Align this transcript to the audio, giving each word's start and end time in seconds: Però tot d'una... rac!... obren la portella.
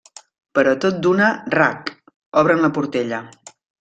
Però 0.59 0.71
tot 0.85 0.95
d'una... 1.03 1.27
rac!... 1.57 1.91
obren 2.43 2.65
la 2.67 2.73
portella. 2.79 3.21